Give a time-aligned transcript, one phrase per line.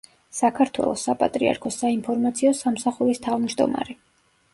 [0.35, 3.97] საქართველოს საპატრიარქოს საინფორმაციო სამსახურის თავმჯდომარე.